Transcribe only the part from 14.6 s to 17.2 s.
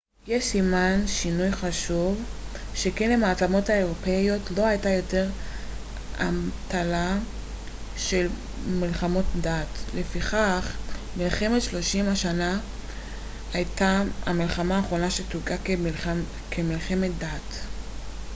האחרונה שתויגה כמלחמת